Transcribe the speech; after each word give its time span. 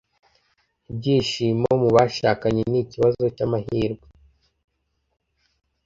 Ibyishimo 0.91 1.69
mu 1.81 1.89
bashakanye 1.95 2.61
ni 2.71 2.77
ikibazo 2.83 3.23
cyamahirwe. 3.35 4.05